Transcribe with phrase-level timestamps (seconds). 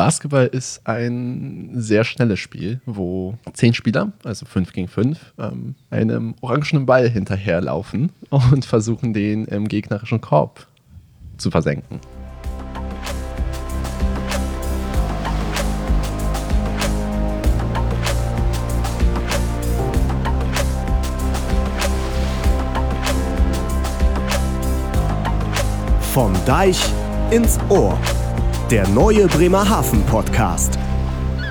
[0.00, 6.36] Basketball ist ein sehr schnelles Spiel, wo zehn Spieler, also fünf gegen fünf, ähm, einem
[6.40, 10.66] orangenen Ball hinterherlaufen und versuchen, den im gegnerischen Korb
[11.36, 12.00] zu versenken.
[26.14, 26.80] Vom Deich
[27.30, 27.98] ins Ohr.
[28.70, 30.78] Der neue Bremerhaven Podcast.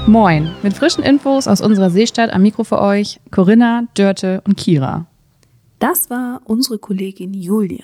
[0.07, 5.05] Moin, mit frischen Infos aus unserer Seestadt am Mikro für euch Corinna, Dörte und Kira.
[5.79, 7.83] Das war unsere Kollegin Julia.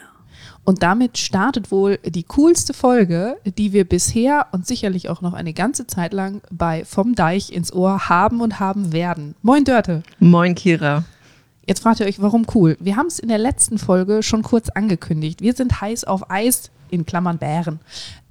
[0.63, 5.51] Und damit startet wohl die coolste Folge, die wir bisher und sicherlich auch noch eine
[5.51, 9.35] ganze Zeit lang bei Vom Deich ins Ohr haben und haben werden.
[9.41, 10.03] Moin Dörte.
[10.19, 11.03] Moin Kira.
[11.67, 12.77] Jetzt fragt ihr euch, warum cool?
[12.79, 15.41] Wir haben es in der letzten Folge schon kurz angekündigt.
[15.41, 17.79] Wir sind heiß auf Eis, in Klammern Bären.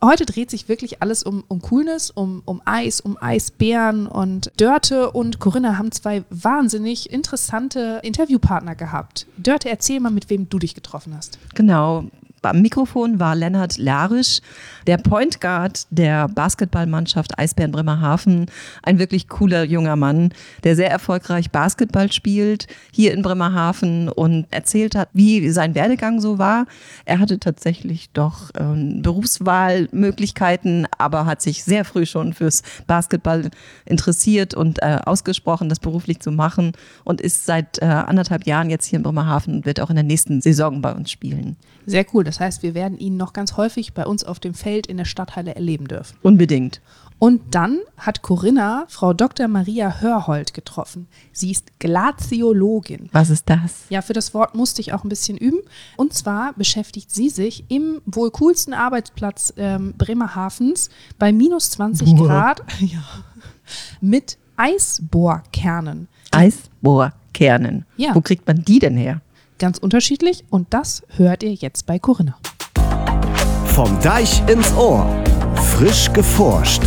[0.03, 5.11] Heute dreht sich wirklich alles um, um Coolness, um, um Eis, um Eisbären und Dörte
[5.13, 9.27] und Corinna haben zwei wahnsinnig interessante Interviewpartner gehabt.
[9.37, 11.39] Dörte, erzähl mal, mit wem du dich getroffen hast.
[11.55, 12.05] Genau,
[12.51, 14.41] am Mikrofon war Lennart Larisch,
[14.87, 18.47] der Point Guard der Basketballmannschaft Eisbären Bremerhaven.
[18.83, 24.95] Ein wirklich cooler junger Mann, der sehr erfolgreich Basketball spielt hier in Bremerhaven und erzählt
[24.95, 26.67] hat, wie sein Werdegang so war.
[27.05, 33.51] Er hatte tatsächlich doch ähm, Berufswahlmöglichkeiten, aber hat sich sehr früh schon fürs Basketball
[33.85, 36.73] interessiert und äh, ausgesprochen, das beruflich zu machen
[37.05, 40.05] und ist seit äh, anderthalb Jahren jetzt hier in Bremerhaven und wird auch in der
[40.05, 41.57] nächsten Saison bei uns spielen.
[41.87, 42.25] Sehr cool.
[42.25, 45.05] Das heißt, wir werden ihn noch ganz häufig bei uns auf dem Feld in der
[45.05, 46.17] Stadthalle erleben dürfen.
[46.23, 46.81] Unbedingt.
[47.19, 49.49] Und dann hat Corinna Frau Dr.
[49.49, 51.07] Maria Hörhold getroffen.
[51.33, 53.09] Sie ist Glaziologin.
[53.13, 53.85] Was ist das?
[53.89, 55.61] Ja, für das Wort musste ich auch ein bisschen üben.
[55.97, 62.27] Und zwar beschäftigt sie sich im wohl coolsten Arbeitsplatz ähm, Bremerhavens bei minus 20 Boah.
[62.27, 63.03] Grad ja,
[64.01, 66.09] mit Eisbohrkernen.
[66.31, 67.87] Eisbohrkernen.
[67.97, 68.15] Ja.
[68.15, 69.21] Wo kriegt man die denn her?
[69.65, 72.37] Ganz unterschiedlich und das hört ihr jetzt bei Corinna.
[73.69, 75.07] Vom Deich ins Ohr.
[75.57, 76.83] Frisch geforscht.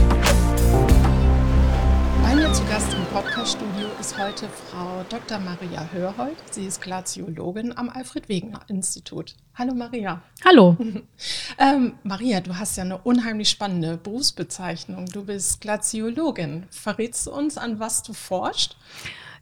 [2.21, 5.39] Bei mir zu Gast im Podcaststudio ist heute Frau Dr.
[5.39, 6.37] Maria Hörhold.
[6.51, 9.33] Sie ist Glaziologin am Alfred-Wegener-Institut.
[9.55, 10.21] Hallo Maria.
[10.45, 10.77] Hallo.
[11.57, 15.07] Ähm, Maria, du hast ja eine unheimlich spannende Berufsbezeichnung.
[15.07, 16.67] Du bist Glaziologin.
[16.69, 18.77] Verrätst du uns, an was du forschst?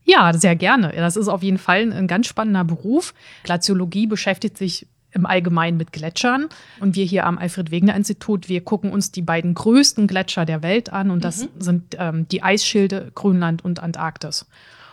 [0.06, 0.94] Ja, sehr gerne.
[0.96, 3.14] Das ist auf jeden Fall ein ganz spannender Beruf.
[3.44, 6.48] Glaziologie beschäftigt sich im Allgemeinen mit Gletschern.
[6.80, 11.10] Und wir hier am Alfred-Wegener-Institut, wir gucken uns die beiden größten Gletscher der Welt an.
[11.10, 14.46] Und das sind ähm, die Eisschilde Grönland und Antarktis.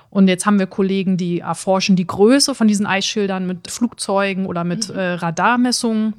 [0.08, 4.62] Und jetzt haben wir Kollegen, die erforschen die Größe von diesen Eisschildern mit Flugzeugen oder
[4.62, 6.14] mit äh, Radarmessungen.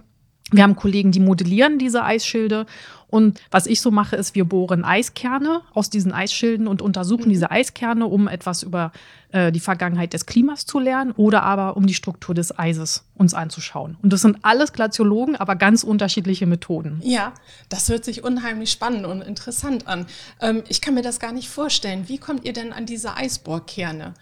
[0.51, 2.65] Wir haben Kollegen, die modellieren diese Eisschilde.
[3.13, 7.51] Und was ich so mache, ist, wir bohren Eiskerne aus diesen Eisschilden und untersuchen diese
[7.51, 8.91] Eiskerne, um etwas über
[9.31, 13.35] äh, die Vergangenheit des Klimas zu lernen oder aber um die Struktur des Eises uns
[13.35, 13.97] anzuschauen.
[14.02, 17.02] Und das sind alles Glaziologen, aber ganz unterschiedliche Methoden.
[17.03, 17.34] Ja,
[17.69, 20.07] das hört sich unheimlich spannend und interessant an.
[20.41, 22.09] Ähm, ich kann mir das gar nicht vorstellen.
[22.09, 24.16] Wie kommt ihr denn an diese Eisbohrkerne?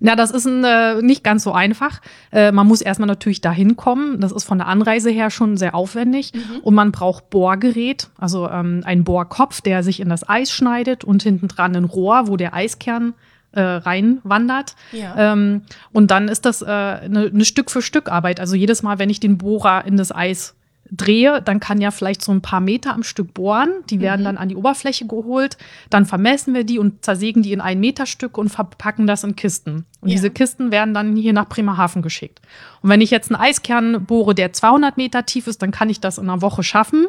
[0.00, 2.00] Na, das ist ein, äh, nicht ganz so einfach.
[2.32, 4.20] Äh, man muss erstmal natürlich dahin kommen.
[4.20, 6.32] Das ist von der Anreise her schon sehr aufwendig.
[6.62, 11.22] Und man braucht Bohrgerät, also ähm, einen Bohrkopf, der sich in das Eis schneidet und
[11.22, 13.14] hinten dran ein Rohr, wo der Eiskern
[13.52, 14.74] äh, reinwandert.
[14.92, 15.32] Ja.
[15.32, 18.40] Ähm, und dann ist das äh, eine, eine Stück für Stück Arbeit.
[18.40, 20.54] Also jedes Mal, wenn ich den Bohrer in das Eis
[20.96, 23.70] drehe, dann kann ja vielleicht so ein paar Meter am Stück bohren.
[23.90, 25.56] Die werden dann an die Oberfläche geholt.
[25.90, 29.36] Dann vermessen wir die und zersägen die in ein Meter Stück und verpacken das in
[29.36, 29.84] Kisten.
[30.00, 30.14] Und Ja.
[30.14, 32.40] diese Kisten werden dann hier nach Bremerhaven geschickt.
[32.82, 36.00] Und wenn ich jetzt einen Eiskern bohre, der 200 Meter tief ist, dann kann ich
[36.00, 37.06] das in einer Woche schaffen.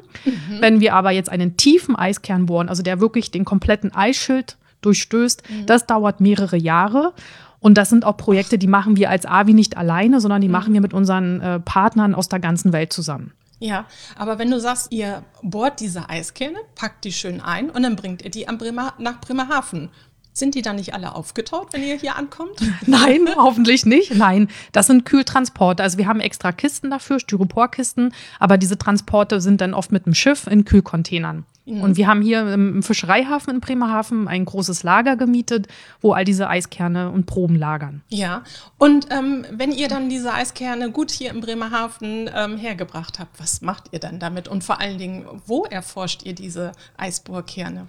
[0.60, 5.44] Wenn wir aber jetzt einen tiefen Eiskern bohren, also der wirklich den kompletten Eisschild durchstößt,
[5.66, 7.14] das dauert mehrere Jahre.
[7.60, 10.74] Und das sind auch Projekte, die machen wir als AVI nicht alleine, sondern die machen
[10.74, 13.32] wir mit unseren äh, Partnern aus der ganzen Welt zusammen.
[13.60, 13.86] Ja,
[14.18, 18.22] aber wenn du sagst, ihr bohrt diese Eiskerne, packt die schön ein und dann bringt
[18.24, 19.90] ihr die Bremer, nach Bremerhaven.
[20.34, 22.62] Sind die dann nicht alle aufgetaut, wenn ihr hier ankommt?
[22.86, 24.14] Nein, hoffentlich nicht.
[24.14, 25.82] Nein, das sind Kühltransporte.
[25.82, 30.14] Also wir haben extra Kisten dafür, Styroporkisten, aber diese Transporte sind dann oft mit dem
[30.14, 31.46] Schiff in Kühlcontainern.
[31.68, 35.68] Und wir haben hier im Fischereihafen in Bremerhaven ein großes Lager gemietet,
[36.00, 38.04] wo all diese Eiskerne und Proben lagern.
[38.10, 38.44] Ja,
[38.78, 43.62] und ähm, wenn ihr dann diese Eiskerne gut hier in Bremerhaven ähm, hergebracht habt, was
[43.62, 44.48] macht ihr dann damit?
[44.48, 47.88] Und vor allen Dingen, wo erforscht ihr diese Eisbohrkerne?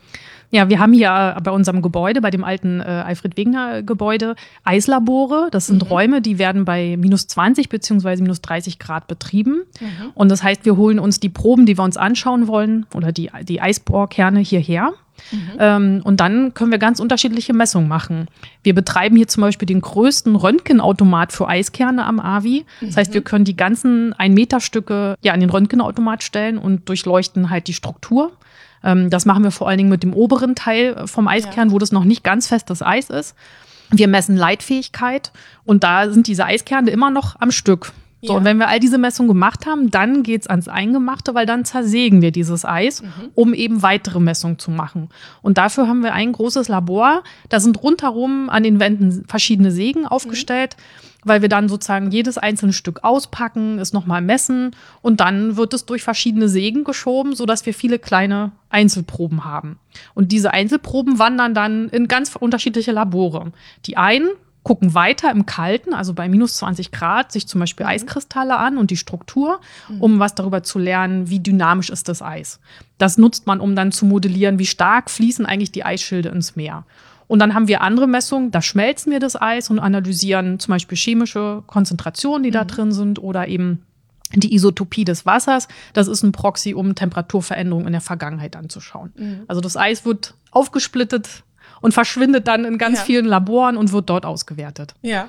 [0.50, 5.48] Ja, wir haben hier äh, bei unserem Gebäude, bei dem alten äh, Alfred-Wegener-Gebäude, Eislabore.
[5.50, 9.64] Das sind Räume, die werden bei minus 20 beziehungsweise minus 30 Grad betrieben.
[10.14, 13.30] Und das heißt, wir holen uns die Proben, die wir uns anschauen wollen, oder die,
[13.42, 14.92] die Eisbohrkerne hierher.
[15.58, 18.26] Ähm, und dann können wir ganz unterschiedliche Messungen machen.
[18.62, 22.64] Wir betreiben hier zum Beispiel den größten Röntgenautomat für Eiskerne am AVI.
[22.80, 27.66] Das heißt, wir können die ganzen 1-Meter-Stücke ja, an den Röntgenautomat stellen und durchleuchten halt
[27.66, 28.32] die Struktur.
[28.84, 31.92] Ähm, das machen wir vor allen Dingen mit dem oberen Teil vom Eiskern, wo das
[31.92, 33.34] noch nicht ganz festes Eis ist.
[33.90, 35.32] Wir messen Leitfähigkeit
[35.64, 37.92] und da sind diese Eiskerne immer noch am Stück.
[38.26, 38.38] So, Ja.
[38.38, 42.22] und wenn wir all diese Messungen gemacht haben, dann geht's ans Eingemachte, weil dann zersägen
[42.22, 43.02] wir dieses Eis,
[43.34, 45.08] um eben weitere Messungen zu machen.
[45.42, 47.22] Und dafür haben wir ein großes Labor.
[47.48, 50.76] Da sind rundherum an den Wänden verschiedene Sägen aufgestellt,
[51.24, 55.84] weil wir dann sozusagen jedes einzelne Stück auspacken, es nochmal messen und dann wird es
[55.84, 59.78] durch verschiedene Sägen geschoben, sodass wir viele kleine Einzelproben haben.
[60.14, 63.52] Und diese Einzelproben wandern dann in ganz unterschiedliche Labore.
[63.86, 64.28] Die einen
[64.66, 68.90] gucken weiter im Kalten, also bei minus 20 Grad, sich zum Beispiel Eiskristalle an und
[68.90, 69.60] die Struktur,
[70.00, 72.58] um was darüber zu lernen, wie dynamisch ist das Eis.
[72.98, 76.84] Das nutzt man, um dann zu modellieren, wie stark fließen eigentlich die Eisschilde ins Meer.
[77.28, 80.98] Und dann haben wir andere Messungen, da schmelzen wir das Eis und analysieren zum Beispiel
[80.98, 83.82] chemische Konzentrationen, die da drin sind oder eben
[84.34, 85.68] die Isotopie des Wassers.
[85.92, 89.12] Das ist ein Proxy, um Temperaturveränderungen in der Vergangenheit anzuschauen.
[89.46, 91.44] Also das Eis wird aufgesplittet
[91.80, 93.04] und verschwindet dann in ganz Ja.
[93.04, 94.94] vielen Laboren und wird dort ausgewertet.
[95.02, 95.28] Ja.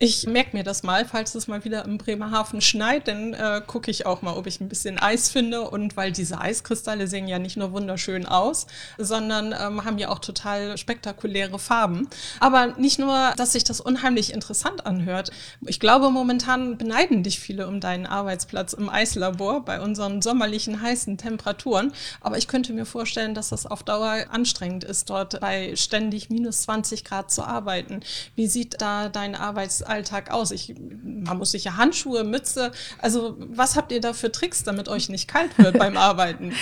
[0.00, 3.90] Ich merke mir das mal, falls es mal wieder im Bremerhaven schneit, dann äh, gucke
[3.90, 5.62] ich auch mal, ob ich ein bisschen Eis finde.
[5.62, 10.20] Und weil diese Eiskristalle sehen ja nicht nur wunderschön aus, sondern ähm, haben ja auch
[10.20, 12.08] total spektakuläre Farben.
[12.38, 15.32] Aber nicht nur, dass sich das unheimlich interessant anhört.
[15.66, 21.18] Ich glaube, momentan beneiden dich viele um deinen Arbeitsplatz im Eislabor bei unseren sommerlichen heißen
[21.18, 21.92] Temperaturen.
[22.20, 26.62] Aber ich könnte mir vorstellen, dass das auf Dauer anstrengend ist, dort bei ständig minus
[26.62, 27.98] 20 Grad zu arbeiten.
[28.36, 29.34] Wie sieht da dein
[29.88, 30.50] Arbeitsalltag aus?
[30.50, 32.70] Ich, man muss sicher Handschuhe, Mütze.
[33.00, 36.52] Also was habt ihr da für Tricks, damit euch nicht kalt wird beim Arbeiten?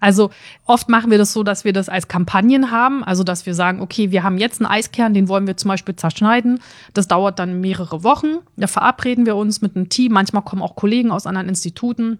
[0.00, 0.30] Also
[0.64, 3.04] oft machen wir das so, dass wir das als Kampagnen haben.
[3.04, 5.96] Also dass wir sagen, okay, wir haben jetzt einen Eiskern, den wollen wir zum Beispiel
[5.96, 6.60] zerschneiden.
[6.94, 8.38] Das dauert dann mehrere Wochen.
[8.56, 10.12] Da verabreden wir uns mit einem Team.
[10.12, 12.18] Manchmal kommen auch Kollegen aus anderen Instituten.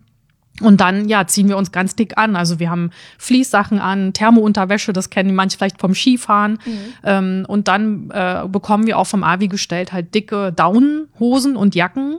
[0.63, 2.35] Und dann, ja, ziehen wir uns ganz dick an.
[2.35, 6.59] Also wir haben Fließsachen an, Thermounterwäsche, das kennen manche vielleicht vom Skifahren.
[7.05, 12.19] Ähm, und dann äh, bekommen wir auch vom AVI gestellt halt dicke Daunenhosen und Jacken,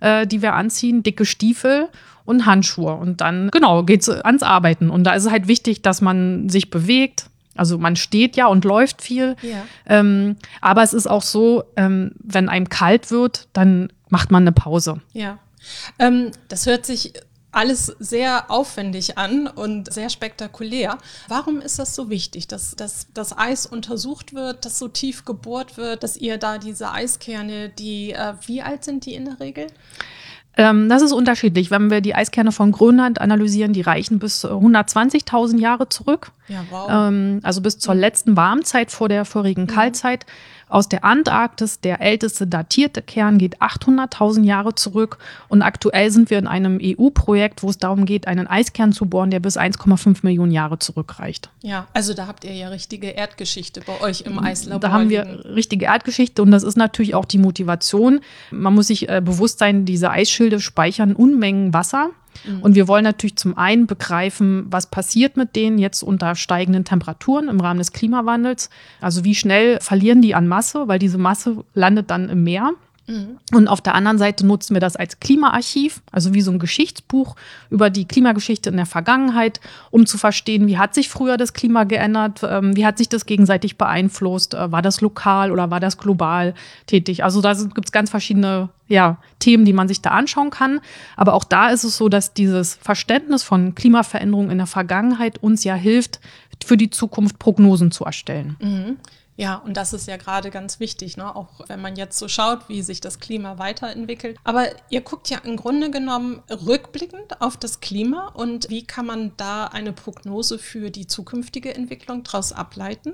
[0.00, 1.88] äh, die wir anziehen, dicke Stiefel
[2.24, 2.94] und Handschuhe.
[2.94, 4.90] Und dann, genau, geht's ans Arbeiten.
[4.90, 7.26] Und da ist es halt wichtig, dass man sich bewegt.
[7.54, 9.36] Also man steht ja und läuft viel.
[9.42, 9.64] Ja.
[9.86, 14.52] Ähm, aber es ist auch so, ähm, wenn einem kalt wird, dann macht man eine
[14.52, 15.00] Pause.
[15.12, 15.38] Ja.
[15.98, 17.12] Ähm, das hört sich
[17.56, 20.98] alles sehr aufwendig an und sehr spektakulär.
[21.28, 25.78] Warum ist das so wichtig, dass, dass das Eis untersucht wird, dass so tief gebohrt
[25.78, 29.68] wird, dass ihr da diese Eiskerne, die, äh, wie alt sind die in der Regel?
[30.58, 31.70] Ähm, das ist unterschiedlich.
[31.70, 36.32] Wenn wir die Eiskerne von Grönland analysieren, die reichen bis äh, 120.000 Jahre zurück.
[36.48, 36.88] Ja, wow.
[36.90, 40.24] Ähm, also bis zur letzten Warmzeit vor der vorigen Kaltzeit.
[40.68, 45.18] Aus der Antarktis, der älteste datierte Kern, geht 800.000 Jahre zurück.
[45.48, 49.30] Und aktuell sind wir in einem EU-Projekt, wo es darum geht, einen Eiskern zu bohren,
[49.30, 51.50] der bis 1,5 Millionen Jahre zurückreicht.
[51.62, 54.80] ja, also da habt ihr ja richtige Erdgeschichte bei euch im Eislabor.
[54.80, 58.20] Da haben wir richtige Erdgeschichte und das ist natürlich auch die Motivation.
[58.50, 62.10] Man muss sich äh, bewusst sein, diese Eisschilde speichern Unmengen Wasser.
[62.60, 67.48] Und wir wollen natürlich zum einen begreifen, was passiert mit denen jetzt unter steigenden Temperaturen
[67.48, 68.70] im Rahmen des Klimawandels.
[69.00, 72.72] Also wie schnell verlieren die an Masse, weil diese Masse landet dann im Meer.
[73.52, 77.36] Und auf der anderen Seite nutzen wir das als Klimaarchiv, also wie so ein Geschichtsbuch
[77.70, 79.60] über die Klimageschichte in der Vergangenheit,
[79.90, 83.26] um zu verstehen, wie hat sich früher das Klima geändert, ähm, wie hat sich das
[83.26, 86.54] gegenseitig beeinflusst, äh, war das lokal oder war das global
[86.86, 87.22] tätig.
[87.22, 90.80] Also da gibt es ganz verschiedene ja, Themen, die man sich da anschauen kann.
[91.16, 95.64] Aber auch da ist es so, dass dieses Verständnis von Klimaveränderungen in der Vergangenheit uns
[95.64, 96.20] ja hilft,
[96.64, 98.56] für die Zukunft Prognosen zu erstellen.
[99.36, 101.34] Ja, und das ist ja gerade ganz wichtig, ne?
[101.36, 104.38] auch wenn man jetzt so schaut, wie sich das Klima weiterentwickelt.
[104.44, 109.32] Aber ihr guckt ja im Grunde genommen rückblickend auf das Klima und wie kann man
[109.36, 113.12] da eine Prognose für die zukünftige Entwicklung daraus ableiten?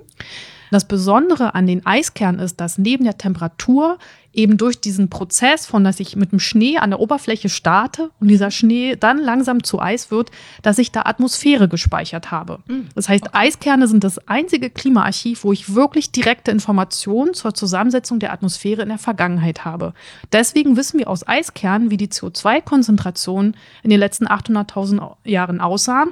[0.73, 3.99] Das Besondere an den Eiskernen ist, dass neben der Temperatur
[4.33, 8.29] eben durch diesen Prozess von, dass ich mit dem Schnee an der Oberfläche starte und
[8.29, 10.31] dieser Schnee dann langsam zu Eis wird,
[10.63, 12.61] dass ich da Atmosphäre gespeichert habe.
[12.95, 18.33] Das heißt, Eiskerne sind das einzige Klimaarchiv, wo ich wirklich direkte Informationen zur Zusammensetzung der
[18.33, 19.93] Atmosphäre in der Vergangenheit habe.
[20.33, 26.07] Deswegen wissen wir aus Eiskernen, wie die CO2-Konzentration in den letzten 800.000 Jahren aussah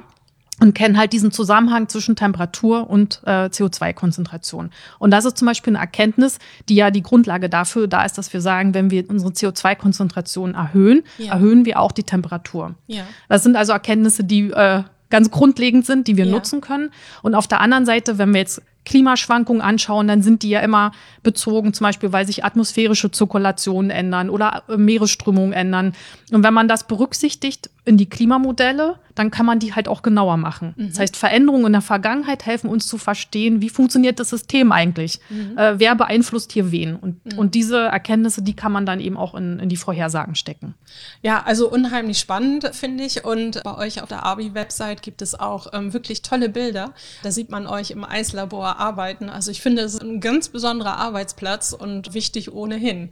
[0.61, 4.69] und kennen halt diesen Zusammenhang zwischen Temperatur und äh, CO2-Konzentration.
[4.99, 6.37] Und das ist zum Beispiel eine Erkenntnis,
[6.69, 11.03] die ja die Grundlage dafür da ist, dass wir sagen, wenn wir unsere CO2-Konzentration erhöhen,
[11.17, 11.33] Ja.
[11.33, 12.75] erhöhen wir auch die Temperatur.
[12.87, 13.03] Ja.
[13.27, 16.31] Das sind also Erkenntnisse, die äh, ganz grundlegend sind, die wir Ja.
[16.31, 16.91] nutzen können.
[17.21, 20.91] Und auf der anderen Seite, wenn wir jetzt Klimaschwankungen anschauen, dann sind die ja immer
[21.21, 25.93] bezogen, zum Beispiel, weil sich atmosphärische Zirkulationen ändern oder äh, Meeresströmungen ändern.
[26.31, 30.37] Und wenn man das berücksichtigt in die Klimamodelle, dann kann man die halt auch genauer
[30.37, 30.75] machen.
[30.77, 35.19] Das heißt, Veränderungen in der Vergangenheit helfen uns zu verstehen, wie funktioniert das System eigentlich?
[35.57, 36.95] Äh, wer beeinflusst hier wen?
[36.95, 40.75] Und, und diese Erkenntnisse, die kann man dann eben auch in, in die Vorhersagen stecken.
[41.23, 43.25] Ja, also unheimlich spannend, finde ich.
[43.25, 46.93] Und bei euch auf der ABI-Website gibt es auch ähm, wirklich tolle Bilder.
[47.23, 49.29] Da sieht man euch im Eislabor arbeiten.
[49.29, 53.11] Also ich finde, es ist ein ganz besonderer Arbeitsplatz und wichtig ohnehin.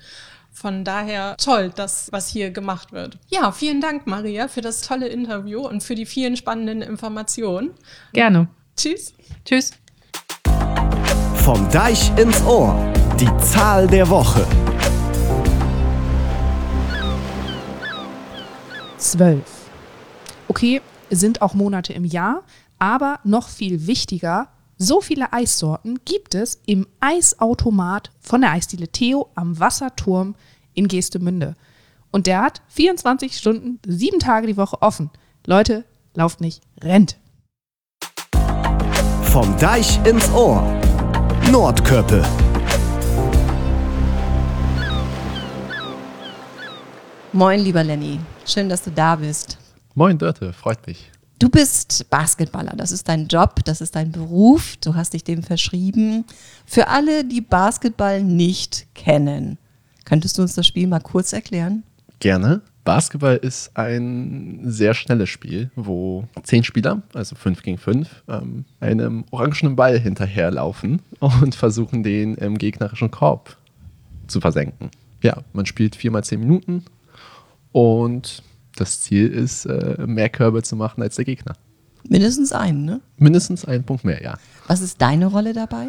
[0.60, 3.18] Von daher toll, das, was hier gemacht wird.
[3.30, 7.72] Ja, vielen Dank, Maria, für das tolle Interview und für die vielen spannenden Informationen.
[8.12, 8.50] Gerne.
[8.75, 9.13] Tschüss.
[9.46, 9.72] Tschüss.
[11.46, 12.75] Vom Deich ins Ohr.
[13.18, 14.46] Die Zahl der Woche.
[18.98, 19.46] Zwölf.
[20.50, 22.44] Okay, sind auch Monate im Jahr,
[22.80, 24.50] aber noch viel wichtiger,
[24.81, 30.36] so viele Eissorten gibt es im Eisautomat von der Eisdiele Theo am Wasserturm
[30.74, 31.55] in Geestemünde.
[32.12, 35.12] Und der hat 24 Stunden, sieben Tage die Woche offen.
[35.45, 35.83] Leute,
[36.15, 37.17] lauft nicht, rennt.
[39.24, 40.63] Vom Deich ins Ohr.
[41.51, 42.24] Nordköppe.
[47.33, 48.19] Moin, lieber Lenny.
[48.45, 49.57] Schön, dass du da bist.
[49.93, 51.12] Moin Dörte, freut mich.
[51.39, 55.41] Du bist Basketballer, das ist dein Job, das ist dein Beruf, du hast dich dem
[55.41, 56.25] verschrieben.
[56.65, 59.58] Für alle, die Basketball nicht kennen,
[60.03, 61.84] könntest du uns das Spiel mal kurz erklären?
[62.19, 62.62] Gerne.
[62.84, 69.24] Basketball ist ein sehr schnelles Spiel, wo zehn Spieler, also fünf gegen fünf, ähm, einem
[69.31, 73.55] orangenen Ball hinterherlaufen und versuchen, den im gegnerischen Korb
[74.27, 74.89] zu versenken.
[75.22, 76.84] Ja, man spielt viermal zehn Minuten
[77.72, 78.43] und
[78.79, 81.55] das Ziel ist, äh, mehr Körbe zu machen als der Gegner.
[82.07, 83.01] Mindestens einen, ne?
[83.17, 84.38] Mindestens einen Punkt mehr, ja.
[84.67, 85.88] Was ist deine Rolle dabei?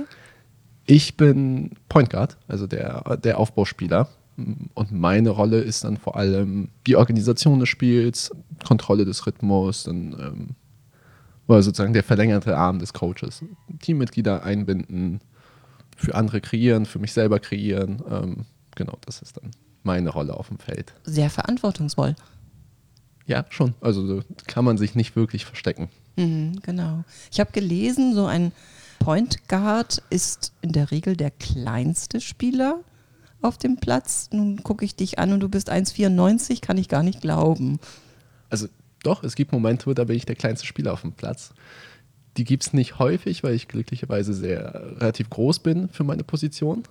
[0.87, 4.09] Ich bin Point Guard, also der, der Aufbauspieler.
[4.75, 8.31] Und meine Rolle ist dann vor allem die Organisation des Spiels,
[8.67, 10.49] Kontrolle des Rhythmus, dann ähm,
[11.47, 13.45] oder sozusagen der verlängerte Arm des Coaches.
[13.81, 15.21] Teammitglieder einbinden,
[15.97, 18.03] für andere kreieren, für mich selber kreieren.
[18.09, 18.37] Ähm,
[18.75, 19.51] genau, das ist dann
[19.83, 20.95] meine Rolle auf dem Feld.
[21.05, 22.15] Sehr verantwortungsvoll.
[23.31, 23.75] Ja, schon.
[23.81, 25.89] Also so kann man sich nicht wirklich verstecken.
[26.17, 27.05] Mhm, genau.
[27.31, 28.51] Ich habe gelesen, so ein
[28.99, 32.81] Point Guard ist in der Regel der kleinste Spieler
[33.41, 34.31] auf dem Platz.
[34.33, 37.79] Nun gucke ich dich an und du bist 1,94, kann ich gar nicht glauben.
[38.49, 38.67] Also
[39.05, 41.53] doch, es gibt Momente, da bin ich der kleinste Spieler auf dem Platz.
[42.37, 46.83] Die gibt es nicht häufig, weil ich glücklicherweise sehr relativ groß bin für meine Position.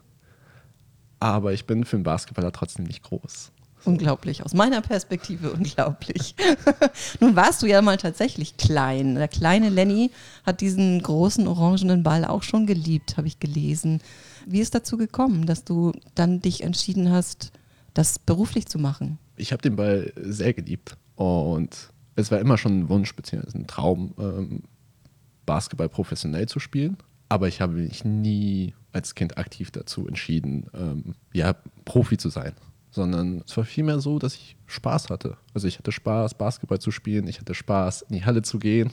[1.20, 3.52] Aber ich bin für einen Basketballer trotzdem nicht groß.
[3.86, 6.36] Unglaublich, aus meiner Perspektive unglaublich.
[7.20, 9.16] Nun warst du ja mal tatsächlich klein.
[9.16, 10.12] Der kleine Lenny
[10.46, 14.02] hat diesen großen orangenen Ball auch schon geliebt, habe ich gelesen.
[14.46, 17.52] Wie ist dazu gekommen, dass du dann dich entschieden hast,
[17.94, 19.18] das beruflich zu machen?
[19.36, 23.58] Ich habe den Ball sehr geliebt und es war immer schon ein Wunsch bzw.
[23.58, 24.64] ein Traum, ähm,
[25.46, 26.98] Basketball professionell zu spielen.
[27.30, 31.56] Aber ich habe mich nie als Kind aktiv dazu entschieden, ähm, ja,
[31.86, 32.54] Profi zu sein.
[32.92, 35.38] Sondern es war vielmehr so, dass ich Spaß hatte.
[35.54, 38.92] Also ich hatte Spaß, Basketball zu spielen, ich hatte Spaß, in die Halle zu gehen.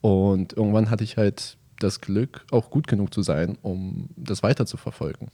[0.00, 4.66] Und irgendwann hatte ich halt das Glück, auch gut genug zu sein, um das weiter
[4.66, 5.28] zu verfolgen.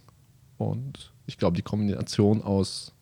[0.57, 2.95] Und ich glaube, die Kombination aus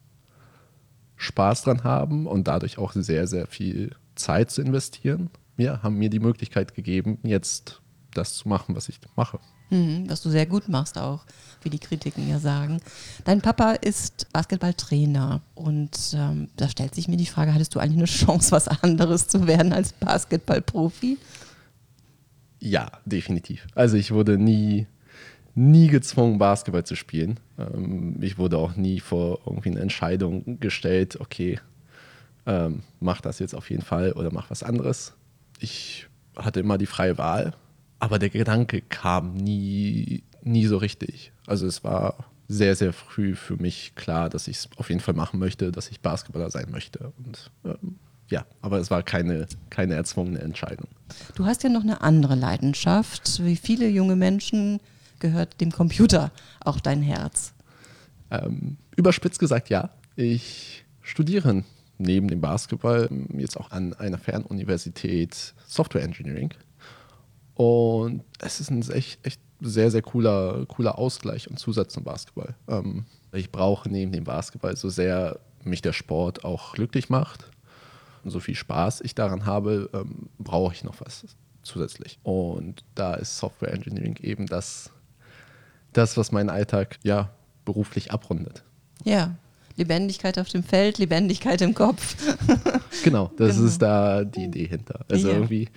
[1.16, 6.10] Spaß dran haben und dadurch auch sehr, sehr viel Zeit zu investieren, ja, haben mir
[6.10, 7.80] die Möglichkeit gegeben, jetzt
[8.12, 9.40] das zu machen, was ich mache.
[9.70, 11.24] Mhm, was du sehr gut machst auch,
[11.62, 12.80] wie die Kritiken ja sagen.
[13.24, 17.98] Dein Papa ist Basketballtrainer und ähm, da stellt sich mir die Frage, hattest du eigentlich
[17.98, 21.18] eine Chance, was anderes zu werden als Basketballprofi?
[22.60, 23.66] Ja, definitiv.
[23.74, 24.86] Also ich wurde nie,
[25.54, 27.40] nie gezwungen, Basketball zu spielen.
[27.58, 31.58] Ähm, ich wurde auch nie vor irgendwie eine Entscheidung gestellt, okay,
[32.46, 35.14] ähm, mach das jetzt auf jeden Fall oder mach was anderes.
[35.58, 36.06] Ich
[36.36, 37.54] hatte immer die freie Wahl,
[37.98, 41.32] aber der Gedanke kam nie, nie so richtig.
[41.46, 45.14] Also es war sehr, sehr früh für mich klar, dass ich es auf jeden Fall
[45.14, 47.12] machen möchte, dass ich Basketballer sein möchte.
[47.18, 47.96] Und ähm,
[48.28, 50.88] ja, aber es war keine, keine erzwungene Entscheidung.
[51.34, 53.44] Du hast ja noch eine andere Leidenschaft.
[53.44, 54.80] Wie viele junge Menschen
[55.18, 57.52] gehört dem Computer auch dein Herz?
[58.30, 59.90] Ähm, überspitzt gesagt, ja.
[60.16, 61.64] Ich studiere
[61.98, 66.52] neben dem Basketball jetzt auch an einer Fernuniversität Software Engineering.
[67.56, 72.54] Und es ist ein echt, echt sehr, sehr cooler, cooler Ausgleich und Zusatz zum Basketball.
[72.68, 77.50] Ähm, ich brauche neben dem Basketball so sehr mich der Sport auch glücklich macht,
[78.24, 81.24] so viel Spaß ich daran habe, ähm, brauche ich noch was
[81.62, 82.18] zusätzlich.
[82.22, 84.90] Und da ist Software Engineering eben das,
[85.92, 87.30] das was meinen Alltag ja
[87.64, 88.62] beruflich abrundet.
[89.04, 89.34] Ja,
[89.76, 92.16] Lebendigkeit auf dem Feld, Lebendigkeit im Kopf.
[93.02, 93.66] Genau, das Genau.
[93.66, 95.04] ist da die Idee hinter.
[95.08, 95.34] Also Ja.
[95.34, 95.68] irgendwie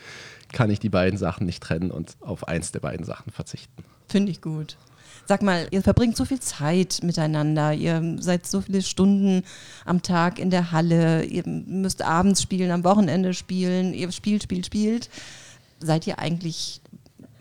[0.52, 3.84] kann ich die beiden Sachen nicht trennen und auf eins der beiden Sachen verzichten.
[4.08, 4.78] Finde ich gut.
[5.30, 9.44] Sag mal, ihr verbringt so viel Zeit miteinander, ihr seid so viele Stunden
[9.86, 14.66] am Tag in der Halle, ihr müsst abends spielen, am Wochenende spielen, ihr spielt, spielt,
[14.66, 15.10] spielt.
[15.80, 16.82] Seid ihr eigentlich,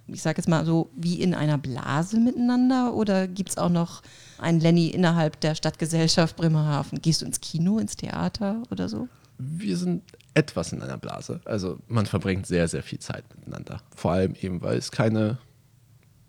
[0.06, 4.02] ich sage jetzt mal so, wie in einer Blase miteinander oder gibt es auch noch
[4.36, 7.00] einen Lenny innerhalb der Stadtgesellschaft Bremerhaven?
[7.00, 9.08] Gehst du ins Kino, ins Theater oder so?
[9.38, 10.02] Wir sind
[10.34, 11.40] etwas in einer Blase.
[11.44, 13.80] Also man verbringt sehr, sehr viel Zeit miteinander.
[13.94, 15.38] Vor allem eben, weil es keine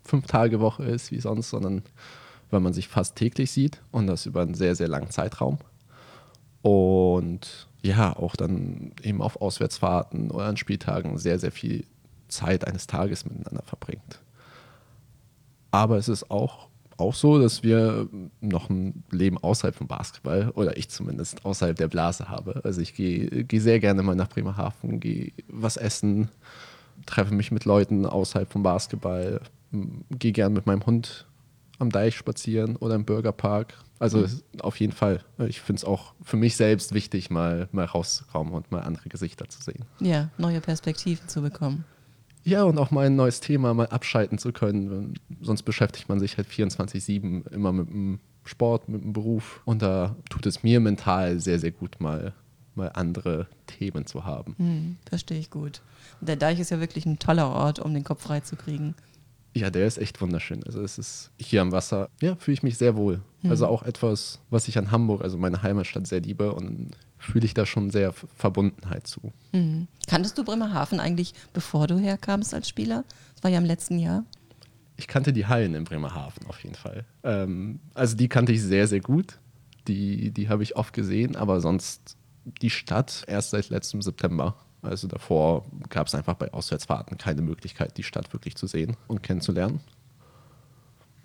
[0.04, 1.82] Fünf-Tage-Woche ist wie sonst, sondern
[2.50, 5.58] weil man sich fast täglich sieht und das über einen sehr, sehr langen Zeitraum.
[6.62, 11.84] Und ja, auch dann eben auf Auswärtsfahrten oder an Spieltagen sehr, sehr viel
[12.28, 14.20] Zeit eines Tages miteinander verbringt.
[15.70, 16.69] Aber es ist auch,
[17.00, 18.08] auch so, dass wir
[18.40, 22.60] noch ein Leben außerhalb vom Basketball, oder ich zumindest, außerhalb der Blase habe.
[22.64, 26.28] Also ich gehe gehe sehr gerne mal nach Bremerhaven, gehe was essen,
[27.06, 29.40] treffe mich mit Leuten außerhalb vom Basketball,
[30.10, 31.26] gehe gerne mit meinem Hund
[31.78, 33.74] am Deich spazieren oder im Bürgerpark.
[33.98, 35.20] Also es- auf jeden Fall.
[35.48, 39.48] Ich finde es auch für mich selbst wichtig, mal, mal rauszukommen und mal andere Gesichter
[39.48, 39.84] zu sehen.
[40.00, 41.84] Ja, neue Perspektiven zu bekommen.
[42.44, 45.14] Ja, und auch mal ein neues Thema mal abschalten zu können.
[45.40, 49.60] Sonst beschäftigt man sich halt 24-7 immer mit dem Sport, mit dem Beruf.
[49.64, 52.32] Und da tut es mir mental sehr, sehr gut, mal,
[52.74, 54.54] mal andere Themen zu haben.
[54.58, 55.82] Hm, verstehe ich gut.
[56.20, 58.94] Und der Deich ist ja wirklich ein toller Ort, um den Kopf frei zu kriegen.
[59.52, 60.62] Ja, der ist echt wunderschön.
[60.64, 63.20] Also es ist hier am Wasser, ja, fühle ich mich sehr wohl.
[63.42, 67.54] Also auch etwas, was ich an Hamburg, also meine Heimatstadt, sehr liebe und fühle ich
[67.54, 69.32] da schon sehr Verbundenheit zu.
[69.52, 69.86] Mhm.
[70.08, 73.04] Kanntest du Bremerhaven eigentlich, bevor du herkamst als Spieler?
[73.34, 74.24] Das war ja im letzten Jahr.
[74.96, 77.04] Ich kannte die Hallen in Bremerhaven auf jeden Fall.
[77.22, 79.38] Ähm, also die kannte ich sehr, sehr gut.
[79.86, 84.56] Die, die habe ich oft gesehen, aber sonst die Stadt erst seit letztem September.
[84.82, 89.22] Also davor gab es einfach bei Auswärtsfahrten keine Möglichkeit, die Stadt wirklich zu sehen und
[89.22, 89.80] kennenzulernen.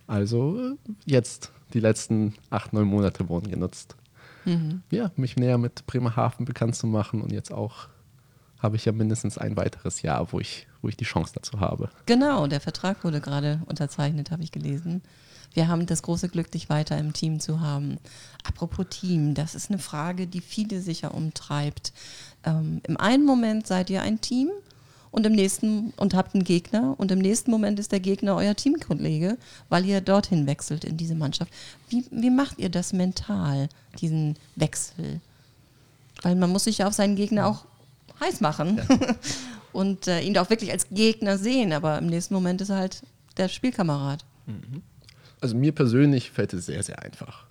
[0.08, 3.96] Also äh, jetzt, die letzten acht, neun Monate wurden genutzt.
[4.92, 7.88] Ja, mich näher mit Bremerhaven bekannt zu machen und jetzt auch
[8.60, 11.90] habe ich ja mindestens ein weiteres Jahr, wo ich, wo ich die Chance dazu habe.
[12.06, 15.02] Genau, der Vertrag wurde gerade unterzeichnet, habe ich gelesen.
[15.54, 17.98] Wir haben das große Glück, dich weiter im Team zu haben.
[18.44, 21.94] Apropos Team, das ist eine Frage, die viele sicher umtreibt.
[22.44, 24.50] Ähm, Im einen Moment seid ihr ein Team
[25.16, 28.54] und im nächsten und habt einen Gegner und im nächsten Moment ist der Gegner euer
[28.54, 29.38] Teamkollege,
[29.70, 31.54] weil ihr dorthin wechselt in diese Mannschaft.
[31.88, 33.70] Wie, wie macht ihr das mental,
[34.02, 35.22] diesen Wechsel?
[36.22, 37.64] Weil man muss sich ja auf seinen Gegner auch
[38.20, 38.82] heiß machen
[39.72, 43.02] und äh, ihn auch wirklich als Gegner sehen, aber im nächsten Moment ist er halt
[43.38, 44.26] der Spielkamerad.
[45.40, 47.46] Also mir persönlich fällt es sehr, sehr einfach.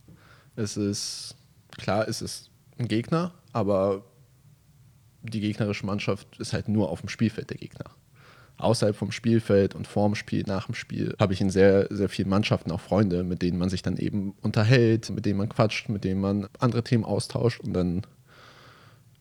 [0.54, 1.34] Es ist,
[1.78, 4.04] klar, es ist ein Gegner, aber
[5.24, 7.86] die gegnerische Mannschaft ist halt nur auf dem Spielfeld der Gegner.
[8.56, 12.28] Außerhalb vom Spielfeld und vorm Spiel, nach dem Spiel habe ich in sehr, sehr vielen
[12.28, 16.04] Mannschaften auch Freunde, mit denen man sich dann eben unterhält, mit denen man quatscht, mit
[16.04, 18.02] denen man andere Themen austauscht und dann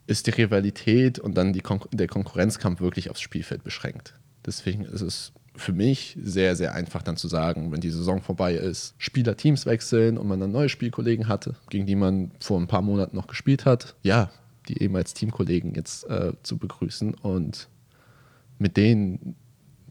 [0.06, 4.14] ist die Rivalität und dann Kon der Konkurrenzkampf wirklich aufs Spielfeld beschränkt.
[4.46, 8.56] Deswegen ist es für mich sehr, sehr einfach dann zu sagen, wenn die Saison vorbei
[8.56, 12.68] ist, Spieler Teams wechseln und man dann neue Spielkollegen hatte, gegen die man vor ein
[12.68, 14.32] paar Monaten noch gespielt hat, ja,
[14.68, 17.68] die eben als Teamkollegen jetzt äh, zu begrüßen und
[18.60, 19.36] mit denen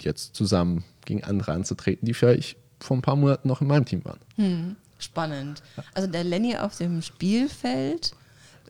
[0.00, 4.04] jetzt zusammen gegen andere anzutreten, die vielleicht vor ein paar Monaten noch in meinem Team
[4.04, 4.76] waren.
[4.98, 5.62] Spannend.
[5.94, 8.12] Also der Lenny auf dem Spielfeld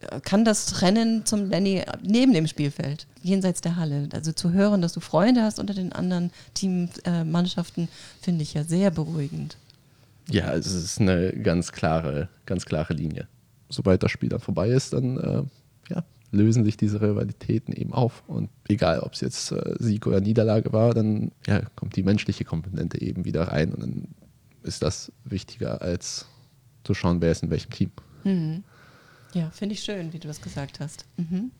[0.01, 4.09] äh, kann das trennen zum Lenny neben dem Spielfeld, jenseits der Halle.
[4.12, 7.88] Also zu hören, dass du Freunde hast unter den anderen Teammannschaften,
[8.21, 9.57] finde ich ja sehr beruhigend.
[10.29, 13.29] Ja, es ist eine ganz klare, ganz klare Linie.
[13.69, 15.43] Sobald das Spiel dann vorbei ist, dann äh,
[16.33, 18.25] lösen sich diese Rivalitäten eben auf.
[18.27, 22.45] Und egal, ob es jetzt äh, Sieg oder Niederlage war, dann ja, kommt die menschliche
[22.45, 24.09] Komponente eben wieder rein und dann
[24.62, 26.27] ist das wichtiger, als
[26.85, 27.90] zu schauen, wer ist in welchem Team.
[29.35, 31.07] Ja, finde ich schön, wie du das gesagt hast.
[31.16, 31.51] Mhm.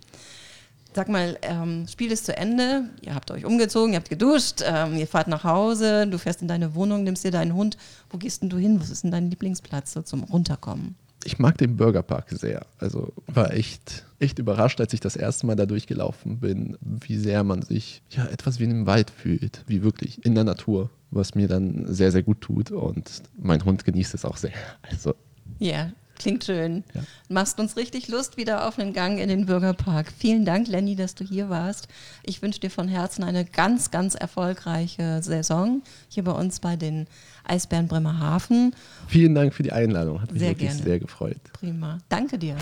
[0.95, 4.97] Sag mal, ähm, Spiel ist zu Ende, ihr habt euch umgezogen, ihr habt geduscht, ähm,
[4.97, 7.79] ihr fahrt nach Hause, du fährst in deine Wohnung, nimmst dir deinen Hund.
[8.11, 8.79] Wo gehst denn du hin?
[8.79, 10.97] Was ist denn dein Lieblingsplatz so zum Runterkommen?
[11.25, 12.67] Ich mag den Burgerpark sehr.
[12.79, 17.45] Also war echt, echt überrascht, als ich das erste Mal da durchgelaufen bin, wie sehr
[17.45, 21.35] man sich ja etwas wie in einem Wald fühlt, wie wirklich in der Natur, was
[21.35, 24.53] mir dann sehr, sehr gut tut und mein Hund genießt es auch sehr.
[24.83, 25.15] Also
[25.59, 26.85] Ja, Klingt schön.
[26.95, 27.01] Ja.
[27.29, 30.13] Machst uns richtig Lust wieder auf einen Gang in den Bürgerpark.
[30.17, 31.89] Vielen Dank, Lenny, dass du hier warst.
[32.23, 37.07] Ich wünsche dir von Herzen eine ganz, ganz erfolgreiche Saison hier bei uns bei den
[37.45, 38.75] Eisbären Bremerhaven.
[39.09, 40.23] Vielen Dank für die Einladung.
[40.23, 40.83] Hat mich Sehr wirklich gerne.
[40.85, 41.39] sehr gefreut.
[41.55, 41.99] Prima.
[42.09, 42.57] Danke dir.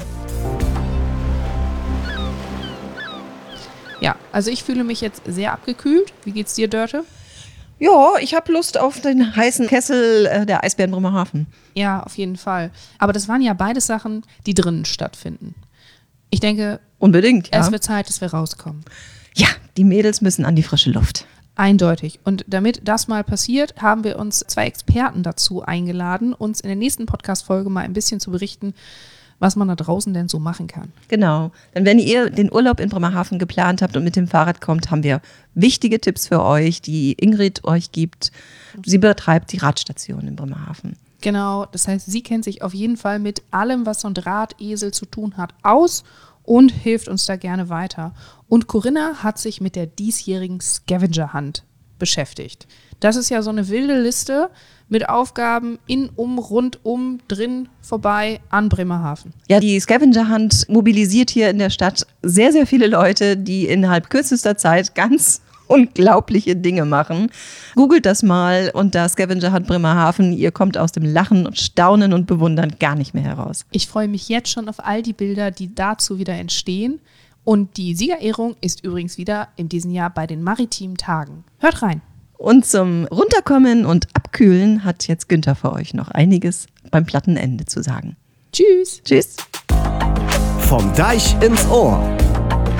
[4.01, 6.13] Ja, also ich fühle mich jetzt sehr abgekühlt.
[6.25, 7.05] Wie geht's dir, Dörte?
[7.81, 11.47] Ja, ich habe Lust auf den heißen Kessel äh, der Eisbären Bremerhaven.
[11.75, 12.71] Ja, auf jeden Fall.
[12.99, 15.55] Aber das waren ja beide Sachen, die drinnen stattfinden.
[16.29, 17.61] Ich denke, Unbedingt, ja.
[17.61, 18.85] es wird Zeit, dass wir rauskommen.
[19.35, 21.25] Ja, die Mädels müssen an die frische Luft.
[21.57, 22.21] Eindeutig.
[22.25, 26.77] Und damit das mal passiert, haben wir uns zwei Experten dazu eingeladen, uns in der
[26.77, 28.75] nächsten Podcast-Folge mal ein bisschen zu berichten,
[29.41, 30.93] was man da draußen denn so machen kann.
[31.09, 31.51] Genau.
[31.75, 35.03] Denn wenn ihr den Urlaub in Bremerhaven geplant habt und mit dem Fahrrad kommt, haben
[35.03, 35.21] wir
[35.55, 38.31] wichtige Tipps für euch, die Ingrid euch gibt.
[38.85, 40.97] Sie betreibt die Radstation in Bremerhaven.
[41.23, 44.93] Genau, das heißt, sie kennt sich auf jeden Fall mit allem, was so ein Drahtesel
[44.93, 46.05] zu tun hat, aus
[46.45, 48.15] und hilft uns da gerne weiter.
[48.49, 51.65] Und Corinna hat sich mit der diesjährigen Scavenger Hunt
[52.01, 52.67] beschäftigt.
[52.99, 54.51] Das ist ja so eine wilde Liste
[54.89, 59.33] mit Aufgaben in, um, rund um, drin, vorbei an Bremerhaven.
[59.49, 64.11] Ja, die Scavenger Hunt mobilisiert hier in der Stadt sehr, sehr viele Leute, die innerhalb
[64.11, 67.31] kürzester Zeit ganz unglaubliche Dinge machen.
[67.77, 70.33] Googelt das mal unter Scavenger Hunt Bremerhaven.
[70.33, 73.65] Ihr kommt aus dem Lachen und Staunen und Bewundern gar nicht mehr heraus.
[73.71, 77.01] Ich freue mich jetzt schon auf all die Bilder, die dazu wieder entstehen.
[77.45, 81.45] Und die Siegerehrung ist übrigens wieder in diesem Jahr bei den maritimen Tagen.
[81.59, 82.03] Hört rein.
[82.37, 87.83] Und zum Runterkommen und Abkühlen hat jetzt Günther für euch noch einiges beim Plattenende zu
[87.83, 88.17] sagen.
[88.53, 89.03] Tschüss.
[89.05, 89.37] Tschüss.
[90.61, 92.01] Vom Deich ins Ohr.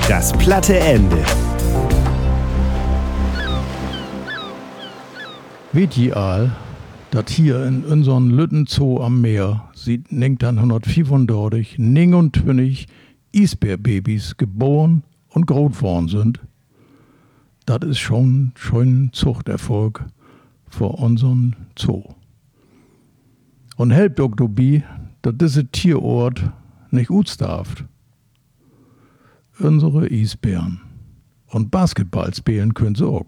[0.07, 1.23] Das platte Ende.
[5.73, 6.51] Weet je all,
[7.11, 12.87] dat hier in unseren Lütten Zoo am Meer sieht 1935 29
[13.31, 16.39] Isbärbabys geboren und groß worden sind?
[17.65, 20.05] Das ist schon schon Zuchterfolg
[20.67, 22.03] für unseren Zoo.
[23.77, 24.83] Und helpt auch dabei,
[25.21, 26.51] dass diese Tierort
[26.91, 27.85] nicht utstarft.
[29.59, 30.81] Unsere Isbären.
[31.47, 33.27] Und Basketball spielen können sie auch.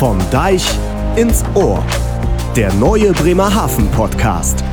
[0.00, 0.64] Vom Deich
[1.16, 1.84] ins Ohr.
[2.56, 4.64] Der neue Bremerhaven Podcast.